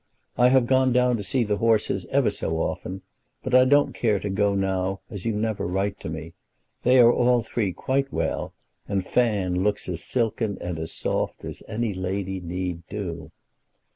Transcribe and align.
I 0.35 0.49
have 0.49 0.65
gone 0.65 0.91
down 0.91 1.15
to 1.17 1.23
see 1.23 1.43
the 1.43 1.57
horses 1.57 2.07
ever 2.09 2.31
so 2.31 2.55
often; 2.57 3.03
but 3.43 3.53
I 3.53 3.65
don't 3.65 3.93
care 3.93 4.19
to 4.19 4.31
go 4.31 4.55
now 4.55 5.01
as 5.11 5.27
you 5.27 5.35
never 5.35 5.67
write 5.67 5.99
to 5.99 6.09
me. 6.09 6.33
They 6.81 6.97
are 6.97 7.13
all 7.13 7.43
three 7.43 7.71
quite 7.71 8.11
well, 8.11 8.55
and 8.87 9.05
Fan 9.05 9.61
looks 9.63 9.87
as 9.87 10.03
silken 10.03 10.57
and 10.59 10.79
as 10.79 10.91
soft 10.91 11.45
as 11.45 11.61
any 11.67 11.93
lady 11.93 12.39
need 12.39 12.81
do. 12.87 13.31